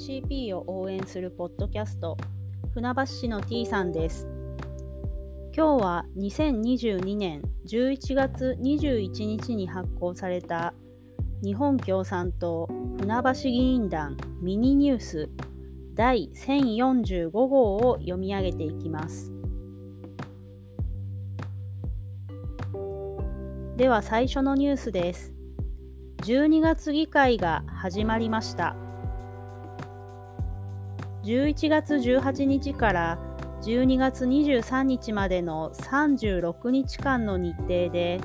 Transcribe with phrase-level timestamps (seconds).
[0.00, 2.16] JCP を応援するポッドキャスト
[2.72, 4.26] 船橋市の T さんです。
[5.54, 10.72] 今日は2022年11月21日に発行された
[11.44, 12.66] 日本共産党
[12.98, 15.28] 船橋議員団ミニニュース
[15.94, 19.30] 第1045号を読み上げていきます。
[23.76, 25.34] では最初のニュースです。
[26.22, 28.89] 12月議会が始まりました。
[31.22, 33.18] 11月18日から
[33.62, 38.20] 12月23日までの36日間の日程で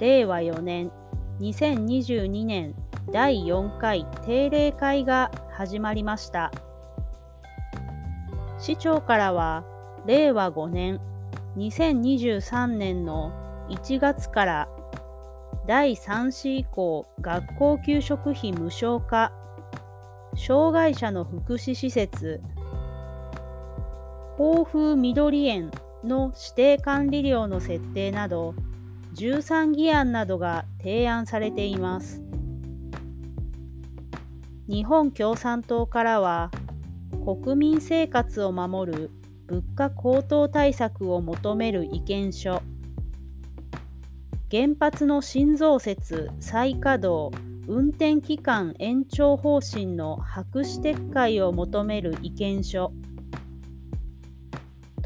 [0.00, 0.90] 令和4年
[1.40, 2.74] 2022年
[3.12, 6.50] 第4回定例会が始まりました。
[8.58, 9.64] 市長からは
[10.06, 11.00] 令和5年
[11.56, 13.32] 2023年の
[13.68, 14.68] 1月から
[15.66, 19.32] 第3子以降学校給食費無償化
[20.36, 22.40] 障害者の福祉施設。
[24.38, 25.70] 豊風緑園
[26.02, 28.54] の指定管理料の設定など
[29.14, 32.20] 13議案などが提案されています。
[34.66, 36.50] 日本共産党からは
[37.24, 39.10] 国民生活を守る
[39.46, 42.60] 物価高騰対策を求める意見書。
[44.50, 47.53] 原発の新増設再稼働。
[47.66, 52.92] 運転期間延長方針の白紙撤回を求める意見書。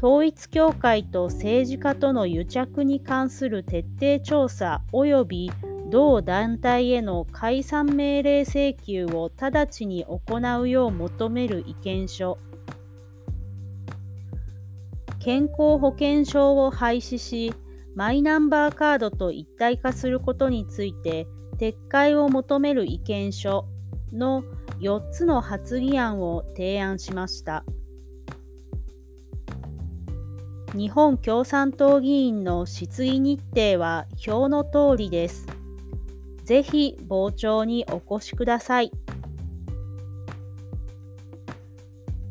[0.01, 5.51] 統一教会と政治家との癒着に関する徹底調査及び
[5.89, 12.37] 同団体への解散命令請求を直ちに行うよう求める意見書。
[15.19, 17.53] 健康保険証を廃止し
[17.95, 21.27] マイナンバーカードと一体化することについて
[21.59, 23.65] 撤回を求める意見書
[24.13, 24.43] の
[24.79, 27.65] 4つの発議案を提案しました。
[30.73, 35.47] 日本共産党議員の質疑日程は表の通りです。
[36.45, 38.91] ぜひ傍聴にお越しください。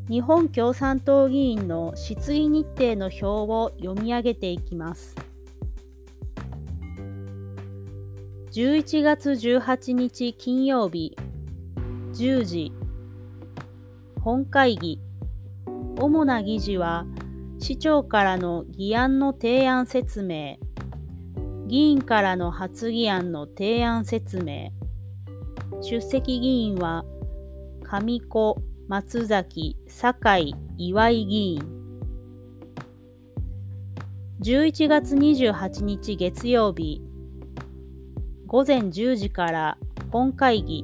[0.09, 5.28] 日本共産党議員の質疑日程の表を読み上げていきます。
[8.59, 11.17] 11月18日金曜日
[12.13, 12.73] 10時
[14.21, 14.99] 本会議。
[16.01, 17.07] 主な議事は
[17.61, 20.57] 市長からの議案の提案説明。
[21.69, 24.73] 議員からの発議案の提案説明。
[25.81, 27.05] 出席議員は
[27.85, 31.63] 上子松崎酒井岩井議員。
[34.41, 37.08] 11月28日月曜日
[38.49, 39.79] 午前10時から
[40.11, 40.83] 本会議。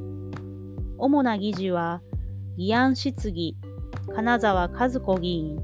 [0.98, 2.02] 主な議事は
[2.58, 3.56] 議案質疑。
[4.14, 5.58] 金沢和子議員。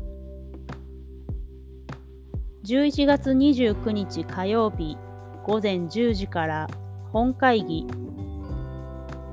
[2.65, 4.97] 11月29日火曜日
[5.45, 6.69] 午前10時から
[7.13, 7.87] 本会議。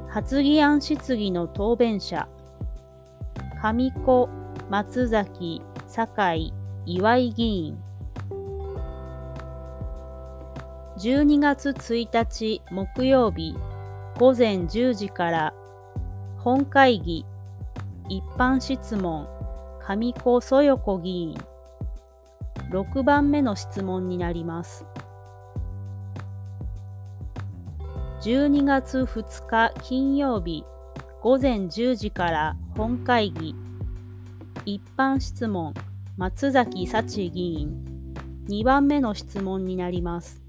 [0.10, 2.28] 発議案質疑の答弁者。
[3.64, 4.28] 上子
[4.70, 6.54] 松崎酒井
[6.86, 7.78] 岩井議員。
[10.98, 13.56] 12月1日木曜日
[14.18, 15.54] 午前10時から
[16.40, 17.24] 本会議
[18.10, 19.28] 一般質問
[19.88, 21.38] 上子そよこ議員
[22.72, 24.86] 6番目の質問になります。
[28.22, 30.66] 12月2日金曜日
[31.22, 33.54] 午前10時から本会議
[34.66, 35.76] 一般質問
[36.18, 37.86] 松崎幸議員
[38.50, 40.47] 2番目の質問になります。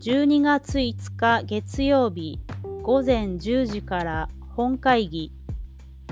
[0.00, 2.40] 12月5日月曜日
[2.82, 5.30] 午前10時から本会議。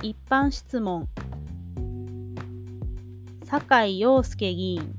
[0.03, 1.09] 一般質問。
[3.47, 4.95] 酒井陽介議員。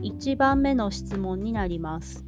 [0.00, 2.24] 1番目の質問になります。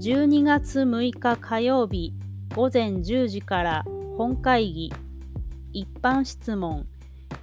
[0.00, 2.14] 12月6日火曜日
[2.56, 3.84] 午前10時から
[4.18, 4.92] 本会議。
[5.72, 6.84] 一般質問。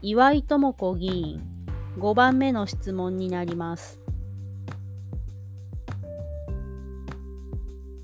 [0.02, 1.42] 岩井智子議員。
[1.98, 3.99] 5番目の質問になります。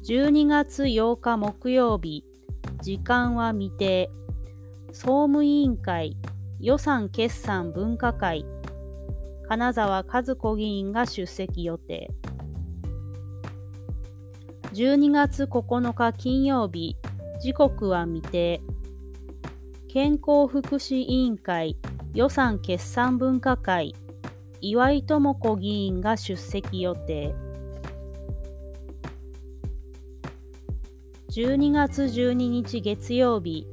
[0.08, 2.24] 12月8日木曜日、
[2.84, 4.12] 時間は未定、
[4.92, 6.16] 総務委員会
[6.60, 8.46] 予算決算分科会、
[9.50, 12.12] 金沢和子議員が出席予定。
[14.74, 16.98] 12月9日金曜日、
[17.42, 18.62] 時刻は未定、
[19.88, 21.78] 健康福祉委員会
[22.14, 23.96] 予算決算分科会、
[24.62, 27.45] 岩井智子議員が出席予定。
[31.36, 33.68] 12月12日月曜日、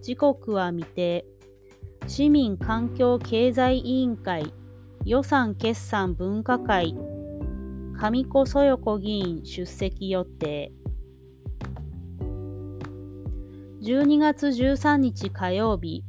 [0.00, 1.26] 時刻は未定。
[2.06, 4.54] 市民環境経済委員会。
[5.04, 6.96] 予算決算分科会。
[7.92, 10.72] 上古そよこ議員出席予定。
[13.82, 16.04] 12月13日火曜日。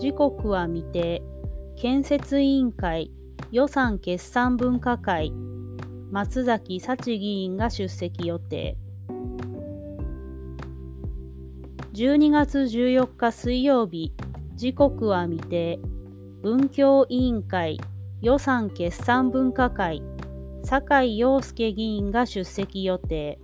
[0.00, 1.22] 時刻は未定。
[1.76, 3.12] 建設委員会。
[3.52, 5.32] 予算決算分科会。
[6.10, 8.79] 松崎幸議員が出席予定。
[12.00, 14.14] 12月14日水曜日
[14.56, 15.78] 時刻は未定。
[16.42, 17.78] 文教委員会
[18.22, 20.02] 予算決算分科会
[20.64, 23.38] 酒井陽介議員が出席予定。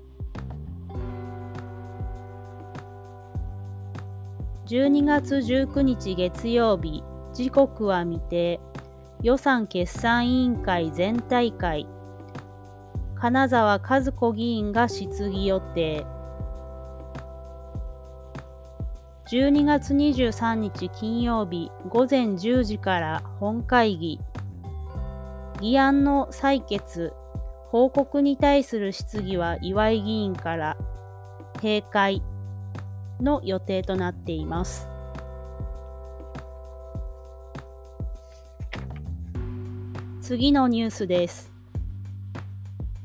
[4.65, 7.05] 12月19日月曜日
[7.35, 8.59] 時刻は未定。
[9.23, 11.87] 予算決算委員会全体会。
[13.17, 16.07] 金沢和子議員が質疑予定。
[19.29, 24.21] 12月23日金曜日午前10時から本会議。
[25.61, 27.13] 議案の採決
[27.71, 30.77] 報告に対する質疑は岩井議員から
[31.61, 32.23] 閉会
[33.21, 34.89] の予定となっています。
[40.21, 41.51] 次のニュースです。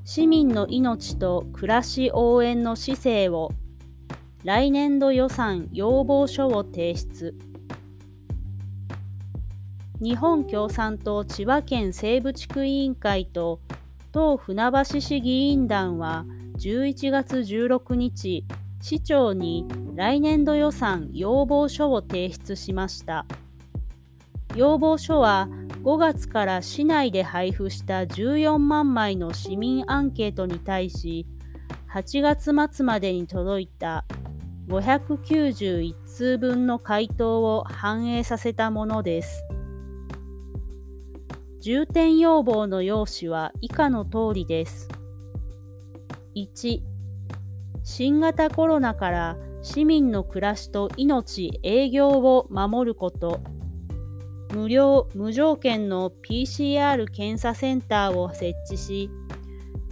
[0.06, 3.54] 市民の命と暮らし応援の姿勢を
[4.44, 7.38] 来年度予算要望書を提出。
[10.02, 13.60] 日本共産党千葉県西部地区委員会と
[14.12, 16.26] 党船橋市議員団は
[16.58, 18.46] 11月16日
[18.82, 23.28] 市長に来年度予算要望書を提出しました。
[24.56, 25.50] 要望書は
[25.84, 31.28] 5月から市内で配布した14万枚の市民アンケートに対し
[31.94, 34.04] 8月末までに届いた
[34.72, 39.44] 591通分の回答を反映させたものです。
[41.60, 44.88] 重点要望の用紙は以下の通りです。
[46.36, 46.80] 1、
[47.84, 53.42] 新型コロナから市民の暮らしと命、営業を守ること。
[54.54, 59.10] 無料、無条件の PCR 検査センターを設置し、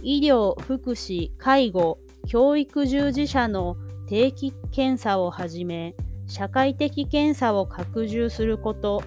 [0.02, 3.76] 医療、福祉、介護、教育従事者の
[4.10, 5.94] 定期検査をはじめ、
[6.26, 9.04] 社会的検査を拡充すること。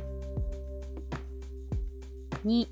[2.45, 2.67] 2、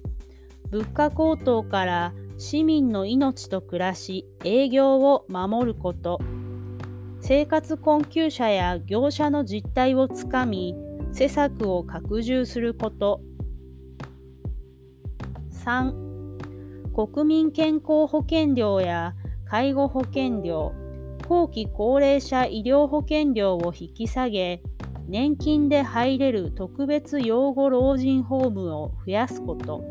[0.70, 6.22] 物価高騰から市民の命と暮らし、営業を守ること。
[7.20, 10.74] 生活困窮者や業者の実態をつかみ、
[11.12, 13.20] 施策を拡充すること。
[15.66, 15.92] 3.
[16.96, 20.74] 国民健康保険料や介護保険料、
[21.32, 24.62] 後期高齢者医療保険料を引き下げ、
[25.08, 29.82] 年金で入れる特別養護老人ホームを増やすこと。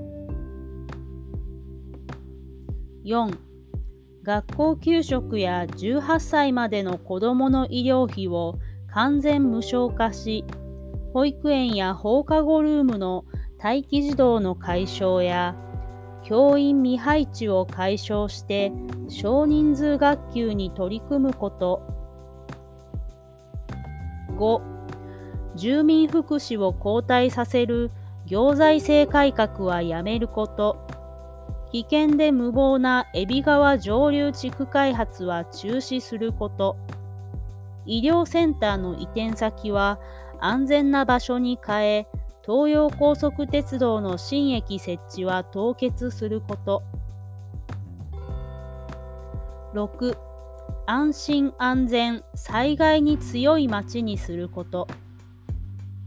[3.04, 3.34] 4.
[4.22, 8.58] 学校給食や18歳までの子どもの医療費を
[8.92, 10.44] 完全無償化し、
[11.14, 13.24] 保育園や放課後ルームの
[13.58, 15.56] 待機児童の解消や
[16.22, 18.72] 教員未配置を解消して
[19.08, 21.82] 少人数学級に取り組むこと。
[24.36, 24.60] 5.
[25.56, 27.90] 住民福祉を後退させる
[28.26, 30.86] 行財政改革はやめること。
[31.72, 36.76] 危険で無謀な海老川上流地区開発は中止すること。
[37.86, 39.98] 医療センターの移転先は
[40.40, 42.06] 安全な場所に変え、
[42.44, 46.82] 東洋高速鉄道の新駅設置は凍結すること。
[49.74, 50.16] 6.
[50.86, 54.88] 安心安全、災害に強い街にすること。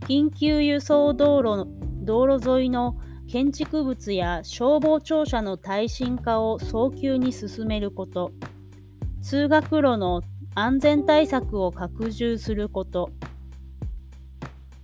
[0.02, 1.70] 緊急輸送道路
[2.04, 2.98] 道路沿いの
[3.30, 8.32] 建築物や消防庁舎の耐震化を早急に進めること。
[9.22, 10.22] 通学路の
[10.56, 13.12] 安全対策を拡充すること。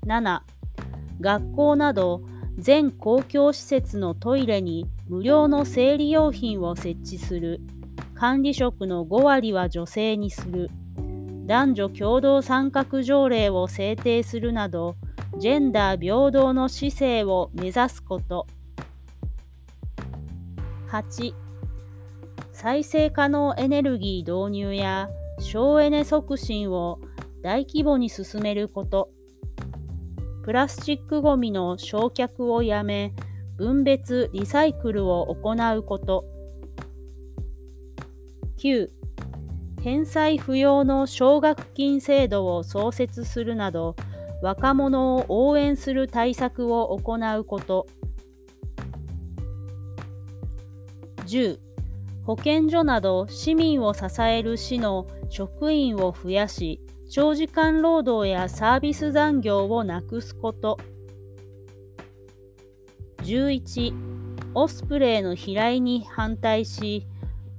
[0.05, 0.41] 7.
[1.21, 2.21] 学校など
[2.57, 7.61] 全公共施設のトイレに無料の生理用品を設置する。
[8.15, 10.69] 管理職の5割は女性にする。
[11.45, 14.95] 男女共同参画条例を制定するなど、
[15.37, 18.45] ジェンダー平等の姿勢を目指すこと。
[20.89, 21.33] 8.
[22.51, 25.09] 再生可能エネルギー導入や
[25.39, 26.99] 省エネ促進を
[27.41, 29.09] 大規模に進めること。
[30.49, 33.13] プラスチックごみの焼却をやめ、
[33.55, 36.25] 分別・リサイクルを行うこと。
[38.57, 38.89] 9.
[39.83, 43.95] 返済不要の奨学金制度を創設するなど、
[44.41, 47.85] 若者を応援する対策を行うこと。
[51.27, 51.59] 10
[52.23, 60.77] 保健所など市民を支える市の職員を増やし、長時間労働やサービス残業をなくすこと。
[63.23, 63.93] 11.
[64.53, 67.07] オスプレイの飛来に反対し、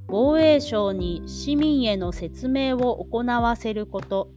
[0.07, 4.31] 防衛省に市民への説明を行わせること。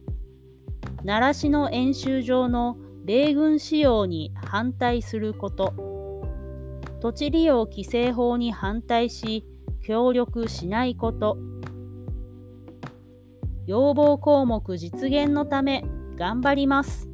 [1.06, 5.74] 奈良市の演習場の米軍使用に反対すること。
[7.00, 9.44] 土地利用規制法に反対し、
[9.80, 11.38] 協力しないこと。
[13.66, 15.84] 要望項目実現のため
[16.16, 17.08] 頑張ります。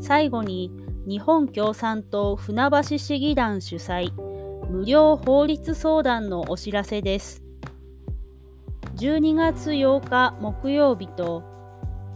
[0.00, 0.70] 最後に
[1.06, 4.12] 日本共産党船橋市議団主催
[4.70, 7.42] 無料法律相談のお知らせです。
[8.96, 11.42] 12月8日木曜日と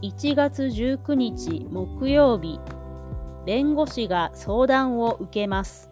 [0.03, 2.61] 1月19日木曜日、
[3.45, 5.91] 弁護士が相談を受けます。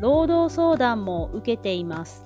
[0.00, 2.23] 労働相談も受けています。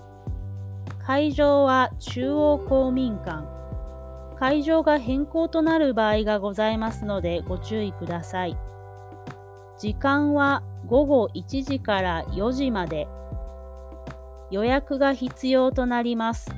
[1.09, 3.49] 会場は中央公民館。
[4.39, 8.59] 会場が変更となる場合がございますのでご注意ください。
[9.79, 13.09] 時間は午後1時から4時まで。
[14.51, 16.55] 予約が必要となります。